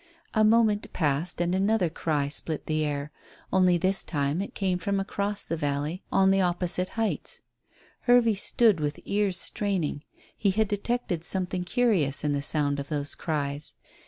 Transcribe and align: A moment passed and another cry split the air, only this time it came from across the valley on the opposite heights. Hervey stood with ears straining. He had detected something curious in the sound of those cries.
A 0.33 0.43
moment 0.43 0.91
passed 0.93 1.39
and 1.39 1.53
another 1.53 1.87
cry 1.91 2.27
split 2.27 2.65
the 2.65 2.83
air, 2.83 3.11
only 3.53 3.77
this 3.77 4.03
time 4.03 4.41
it 4.41 4.55
came 4.55 4.79
from 4.79 4.99
across 4.99 5.43
the 5.43 5.55
valley 5.55 6.01
on 6.11 6.31
the 6.31 6.41
opposite 6.41 6.89
heights. 6.97 7.41
Hervey 8.07 8.33
stood 8.33 8.79
with 8.79 8.99
ears 9.05 9.37
straining. 9.39 10.03
He 10.35 10.49
had 10.49 10.67
detected 10.67 11.23
something 11.23 11.65
curious 11.65 12.23
in 12.23 12.33
the 12.33 12.41
sound 12.41 12.79
of 12.79 12.89
those 12.89 13.13
cries. 13.13 13.75